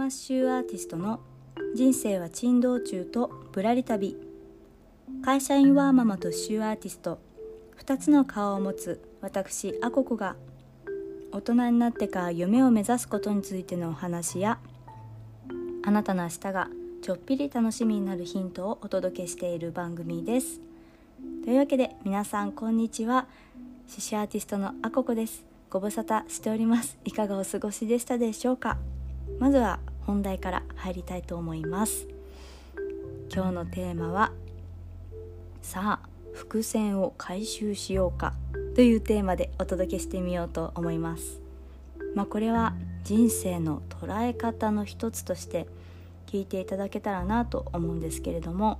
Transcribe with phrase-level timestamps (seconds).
[0.00, 1.20] マッシュアーティストの
[1.76, 4.16] 人生は珍道中とぶらり旅。
[5.22, 7.18] 会社員ワーママとシューアーティスト。
[7.84, 10.36] 2つの顔を持つ私アココが。
[11.32, 14.58] 大人になってから夢を目指すことについてのお話や
[15.84, 16.70] あなたの明日が
[17.02, 20.62] ちょっぴり楽しみになるヒントをお届けしている番組です。
[21.44, 23.26] というわけで皆さんこんにちは。
[23.86, 25.44] 獅子アーティストのアココです。
[25.68, 26.96] ご無沙汰しております。
[27.04, 28.78] いかがお過ごしでしたでしょうか？
[29.38, 32.06] まずは本題から入りたいと思います
[33.32, 34.32] 今日のテーマは
[35.62, 38.34] さあ伏線を回収しようか
[38.74, 41.40] というテーマでお届けしてみようと思います
[42.14, 45.66] まあこれは人生の捉え方の一つとして
[46.26, 48.78] 聞いていただけたらなと思うんですけれども、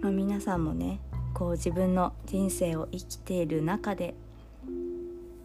[0.00, 1.00] まあ、皆さんもね
[1.34, 4.14] こう自分の人生を生きている中で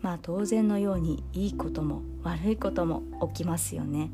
[0.01, 3.01] まあ当然のようにいいことも悪いことも
[3.33, 4.11] 起きますよね。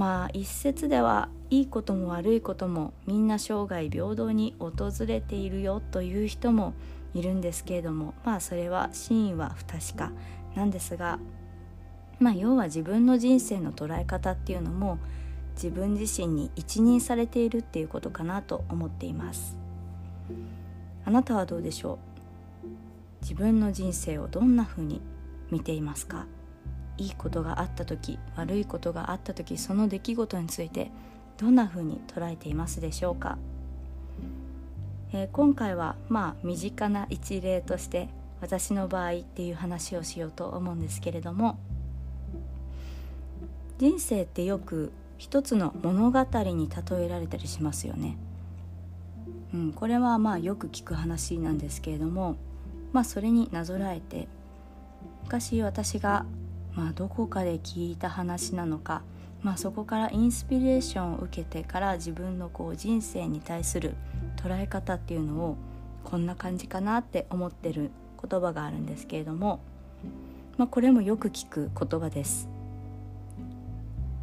[0.00, 6.72] まあ一説ではいいことも悪いこともみんな生涯平等に訪れているよという人も
[7.12, 10.10] いるんですけれどもまあそれは真意は不確か
[10.54, 11.18] なんですが
[12.18, 14.98] まあ要は自分の人生の捉え方っていうのも
[15.54, 19.58] 自分自身に一任されているっていうことかなと思っています。
[21.04, 21.98] あなたはどうでしょ
[22.64, 22.68] う？
[23.20, 25.02] 自分の人生をどんな風に
[25.50, 26.24] 見ていますか？
[27.00, 30.90] いいことがあった時悪いことがあった時その出来事について
[31.38, 33.38] どんな風に捉えていますでしょうか、
[35.14, 38.10] えー、今回はまあ身近な一例として
[38.42, 41.58] 私の場合っていう話をしようと思うんですけれども
[43.78, 48.16] 人生ってよく一つの物語に例えられたりしますよね。
[49.52, 52.36] うん、これはまあよく聞く話なんですけれども、
[52.92, 54.28] まあ、それになぞらえて
[55.24, 56.24] 昔私が
[56.74, 59.02] まあどこかで聞いた話なのか、
[59.42, 63.94] まあ、そこからインスピレーションを受けてから自分のこう人生に対する
[64.36, 65.56] 捉え方っていうのを
[66.04, 67.90] こんな感じかなって思ってる
[68.22, 69.60] 言葉があるんですけれども、
[70.56, 72.48] まあ、これもよく聞く言葉です。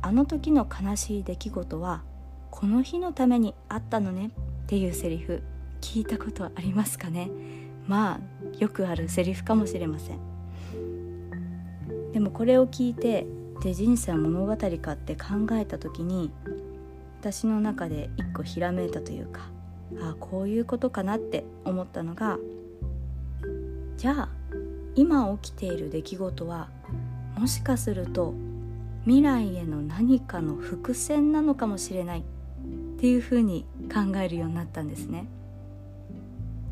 [0.01, 2.03] あの時の悲しい出来事は
[2.51, 4.27] この日のためにあったのね。
[4.27, 4.29] っ
[4.67, 5.41] ていうセリフ。
[5.79, 7.29] 聞いたことありますかね。
[7.88, 10.36] まあよくあるセリフかもしれません。
[12.17, 13.28] でもこれを聞いて
[13.61, 16.31] で人生は物語かって考えた時に
[17.22, 19.41] 私の中で一個ひらめいたというか
[20.01, 22.39] ああこういうことかなって思ったのが
[23.97, 24.29] じゃあ
[24.95, 26.69] 今起きている出来事は
[27.38, 28.34] もしかすると
[29.03, 32.23] 未来への何かの伏線なのかもしれないっ
[32.99, 33.63] ていうふうに
[33.94, 35.28] 考えるようになったんですね。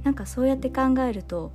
[0.03, 1.51] なんかそうやって考えると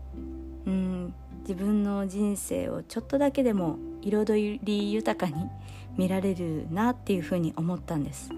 [0.64, 5.48] うん自分の人生をちょっとだけでも彩り豊かに
[5.96, 8.30] 見られるなっていうふうに思ったんです。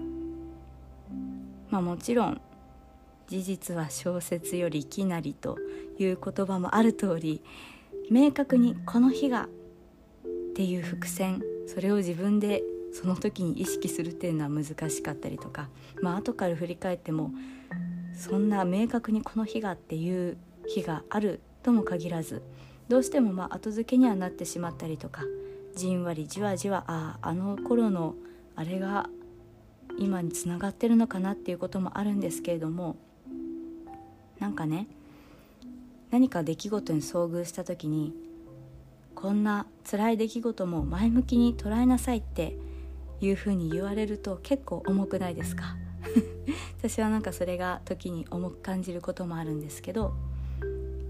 [1.69, 2.41] まあもちろん
[3.27, 5.57] 事実は小説よりきなりと
[5.97, 7.41] いう言葉もある通り
[8.11, 9.47] 明確にこの日がっ
[10.53, 15.67] ていう伏線それを自分でその時に意識するっていうのは難しかったりとか
[16.01, 17.31] まあ後から振り返っても
[18.13, 20.37] そんな明確にこの日がっていう
[20.67, 22.43] 日があるとも限らず
[22.89, 25.23] どうしてもまあ後付けにはなってしまったりとか
[25.75, 28.15] じんわりじわじわあああの頃の
[28.55, 29.09] あれが
[29.97, 32.95] 今につながってるのかなっていうこともあるんですけれども
[34.39, 34.87] なんかね
[36.11, 38.13] 何か出来事に遭遇した時に
[39.15, 42.55] こんな辛い出来事も前向きに捉えなさいって
[43.21, 45.77] いうふうに言われると結構重くないですか？
[46.77, 50.13] 私はなんかそれが時に重く感じることもあるんですけど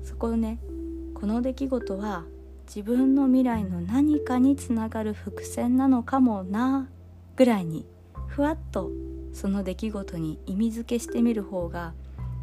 [0.04, 0.60] そこをね
[1.24, 2.26] この出来事は
[2.68, 6.90] 自分の未来の何かにつながる伏線なのかもな
[7.38, 7.86] ぐらいに
[8.28, 8.92] ふわっと
[9.32, 11.94] その出来事に意味付けしてみる方が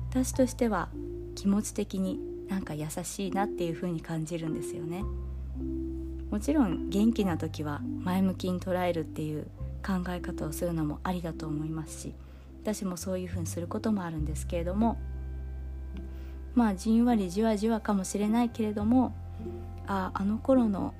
[0.08, 0.88] 私としては
[1.34, 5.04] 気持ち的になんか優しいなっていう風に感じるんですよね。
[6.30, 9.42] もちろん元気な時は前向きに捉えるっていう
[9.86, 12.14] 考え方をするのもありだと思いますし
[12.62, 14.98] 私もそういう風にすることもあるんですけれども
[16.60, 19.14] まあじんわりじわじわかもしれないけれども
[19.86, 20.92] あああの頃の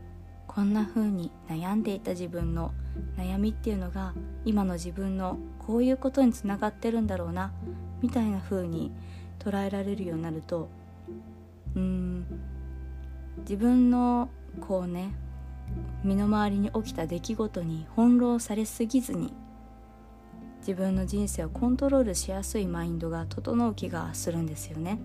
[0.46, 2.72] こんな風に悩んでいた自分の
[3.18, 4.14] 悩みっていうのが
[4.46, 7.52] 今の自分のこういうことにつながってるんだろうな
[8.00, 8.90] みたいな風に
[9.38, 10.70] 捉えられるようになると
[11.76, 12.26] うーん
[13.40, 14.30] 自分の
[14.62, 15.12] こうね
[16.04, 19.34] 身の回りに起きた出来事に翻弄されすぎずに
[20.60, 24.98] 自分の人生をコントロールしやすいマインドが整う気がするんですよね。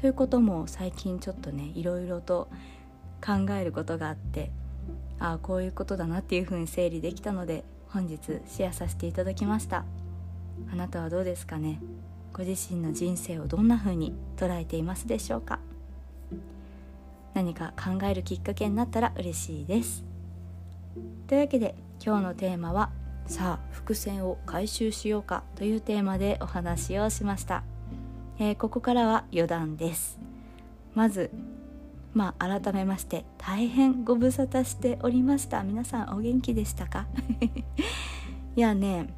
[0.00, 2.48] ということも最近ちょっとねいろいろと
[3.22, 4.50] 考えることがあって
[5.18, 9.84] ああこういうことだなっていうふうに整理できたので本日シェアさせていただきました。
[10.72, 11.80] あなたはどうですかね？
[12.32, 15.58] ご自身の人生をどんな風に捉えていますでしょうか？
[17.34, 20.02] 何か考えるきっかけになったら嬉しいです。
[21.26, 22.90] というわけで今日のテーマは
[23.26, 27.64] さあ伏線を回収しようかというテーマでお話をしました、
[28.42, 30.18] えー、ここからは余談です。
[30.94, 31.30] まず
[32.14, 35.62] まあ改めまして大変ご無沙汰しておりました。
[35.62, 37.06] 皆さんお元気でしたか？
[38.56, 39.12] いやね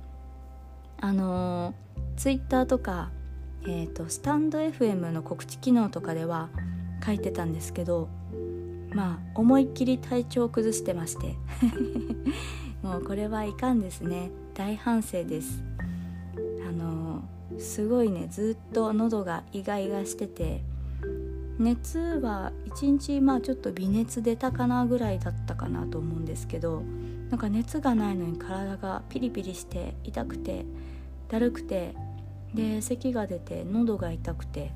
[1.01, 1.73] あの
[2.17, 3.11] ツイッターとか、
[3.63, 6.49] えーと、スタンド FM の告知機能とかでは
[7.07, 8.09] 書いてたんですけど
[8.93, 11.37] まあ思いっきり体調を崩してまして。
[12.83, 14.33] もうこれはいかんですね。
[14.55, 15.63] 大反省です。
[16.73, 17.23] あの
[17.59, 20.63] すごいねずっと喉がイガイガしてて。
[21.59, 26.83] 熱は1日まあちょっと微熱出たかなぐらいだったかなと思うんですけど
[27.31, 30.65] なんか熱がないのに体がピリピリして痛くて
[31.29, 31.95] だるくて
[32.55, 34.73] で咳が出て喉が痛くて。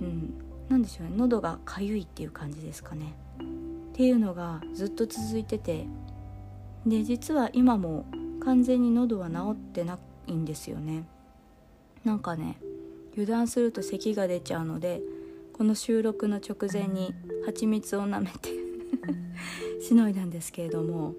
[0.00, 0.34] うん。
[0.68, 3.14] 何でしょうね喉がかゆいっていう感じですかね。
[3.40, 5.86] っていうのがずっと続いてて。
[6.86, 8.06] で実は今も
[8.40, 11.04] 完全に喉は治ってないんですよね。
[12.04, 12.58] なんかね
[13.12, 15.00] 油断すると咳が出ちゃうので
[15.52, 17.14] この収録の直前に
[17.44, 18.50] 蜂蜜を舐めて
[19.82, 21.14] しのいだんですけれども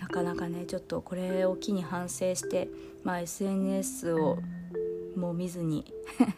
[0.00, 2.68] なかなかねちょっとこれを機に反省して、
[3.02, 4.38] まあ、SNS を
[5.16, 5.84] もう見ずに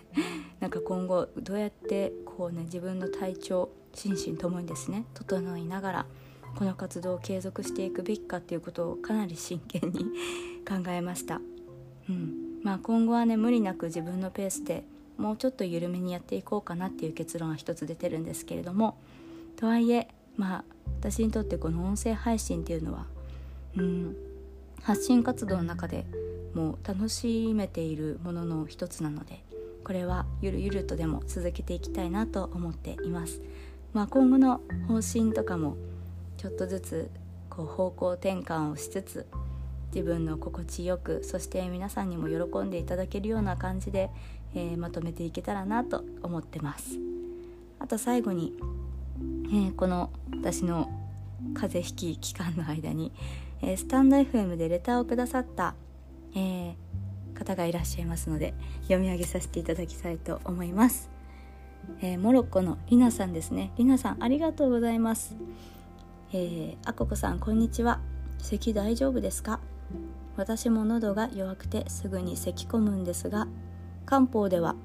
[0.61, 6.07] なんか今後どうやってこうね自分の体調心身ともにですね整いながら
[6.57, 10.05] この活動を継続していくべきかっていうことをかなり真剣に
[10.67, 11.41] 考えました、
[12.09, 14.85] うんまあ、今後はね無理なく自分のペースで
[15.19, 18.97] もうちょっと緩めにやっていこうかなっていう結論は一つ出てるんですけれども
[19.57, 20.65] とはいえまあ
[21.01, 23.07] 私にとってこの音声配信っていうのは
[23.77, 24.17] うん
[24.83, 26.07] 発信活動の中で
[26.55, 29.43] もう楽しめているものの一つなので
[29.85, 33.41] これはゆるゆるとでも続けていきたいなと思っています。
[33.93, 35.77] まあ、今後の方針とかも
[36.37, 37.11] ちょっとずつ
[37.49, 39.27] こう方向転換をしつつ
[39.95, 44.11] 自分の心地よくそして皆さんにも喜んでいただけるような感じで、
[44.55, 46.99] えー、まとめていけたらなと思ってます。
[47.79, 48.55] あと最後に、
[49.47, 50.91] えー、この私の
[51.55, 53.13] 風邪ひき期間の間に
[53.63, 55.75] えー、スタンド FM でレターをくださった、
[56.35, 56.75] え、
[57.35, 61.11] 方がいらっしゃいますので読み上げさせていただきたいと思います、
[62.01, 63.73] え、モロッコのリナさんですね。
[63.77, 65.37] リナさんありがとうございます。
[66.33, 68.01] えー、あここさんこんにちは。
[68.39, 69.61] 咳大丈夫ですか？
[70.37, 73.49] 私も喉が弱くてすぐに咳き込むんですが
[74.05, 74.77] 漢方では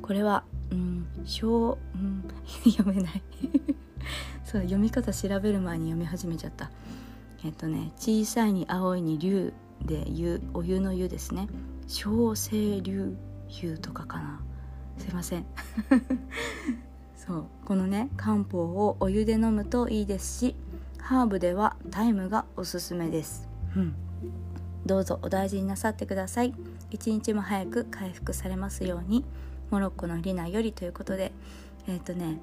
[0.00, 2.24] これはうん小、うん、
[2.70, 3.22] 読めない。
[4.44, 6.70] そう読み方調べる前に読み始めちゃった。
[7.44, 9.52] えっとね小さいに青いに竜
[9.84, 11.48] で湯お湯の湯ですね。
[11.86, 13.16] 小清流
[13.48, 14.40] 湯とかかな。
[14.98, 15.44] すいません。
[17.16, 20.56] そうこのね漢方をお湯で飲むといいですし
[20.98, 23.48] ハーブではタイムがおすすめです。
[23.76, 23.94] うん。
[24.84, 26.54] どうぞお大事になさってください。
[26.90, 29.24] 一日も早く回復されますように。
[29.70, 31.32] モロッコのリナよりということで。
[31.86, 32.40] えっ、ー、とね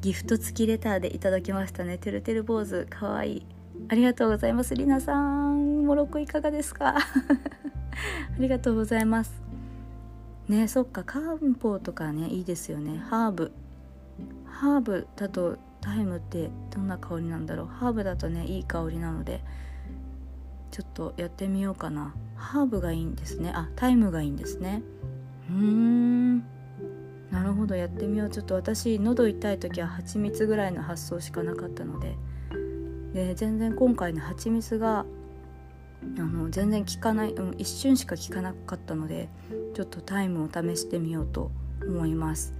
[0.00, 1.98] ギフト付きレターでいただきましたね。
[1.98, 2.86] てるてる坊主。
[2.86, 3.46] かわいい。
[3.88, 4.74] ありがとうございます。
[4.74, 5.84] りなさん。
[5.84, 6.94] モロッコいかがですか？
[6.96, 7.00] あ
[8.38, 9.32] りがとうございます。
[10.48, 11.02] ねそっか。
[11.02, 12.98] 漢方とかねいいですよね。
[12.98, 13.52] ハーブ。
[14.46, 17.66] ハーブだとタイムってどんな香りなんだろう。
[17.66, 19.42] ハーブだとねいい香りなので。
[20.70, 22.14] ちょっとやってみようかな。
[22.34, 23.52] ハーブがいいんですね。
[23.54, 24.82] あタイムがいいんですね。
[25.50, 26.38] うーん。
[27.30, 28.30] なるほどやってみよう。
[28.30, 32.16] ちょっと私喉痛い時は蜂蜜ぐらいの発想しかなかったので。
[33.14, 35.06] で全然今回の蜂蜜が
[36.18, 39.30] あの全然効かない、う、一瞬しか効かなかったので
[39.74, 41.50] ちょっとタイムを試してみようと
[41.82, 42.52] 思います。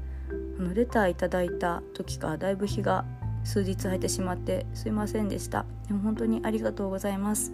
[0.58, 3.04] あのレターいただいた時からだいぶ日が
[3.44, 5.66] 数日空いてしまってすいませんでした。
[5.88, 7.52] でも本当にありがとうございます。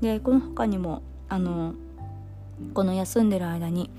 [0.00, 1.74] でこの他にもあの
[2.74, 3.90] この休んでる間に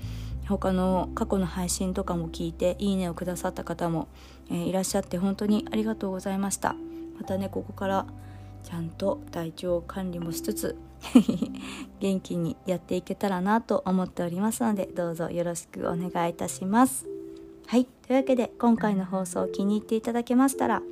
[0.48, 4.08] 他の過去の配信とかも聞いていいねをくださった方も、
[4.50, 6.74] えー、いらっしゃって本当にありがとうございました。
[7.18, 8.06] またねここから
[8.64, 10.76] ちゃんと体調管理もしつつ
[12.00, 17.06] 元気にやっていけたらなと思っておりますのでどうぞよろしくお願いいたします。
[17.66, 20.82] はいというわけで今回の放送気に入っていただけましたら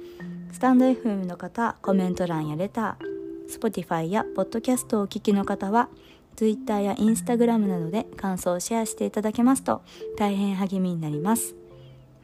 [0.53, 3.10] スタンド FM の方コメント欄やレター
[3.51, 5.89] Spotify や Podcast をお聞きの方は
[6.37, 9.83] Twitter や Instagram などで感想をシェアしていただけますと
[10.17, 11.55] 大変励みになります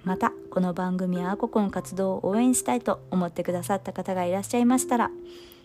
[0.04, 5.10] またこの番組やアココの活動を応援したいと思ってくださった方がいらっしゃいましたら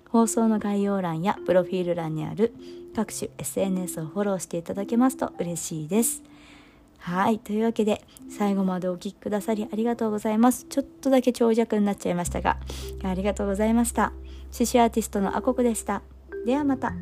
[0.10, 2.54] 放送の概要欄やプロフィール欄にある
[2.94, 6.22] 各種 SNS をフォローしていただけますと嬉しいです。
[7.00, 7.40] はい。
[7.40, 10.66] というわけで、最後までお聴きくださりありがとうございます。
[10.70, 12.58] ちょっとだけ長尺になっちゃいましたが、
[13.04, 14.14] ありがとうございました。
[14.52, 16.02] 獅子アーティストのアコクでした。
[16.46, 16.94] ではまた。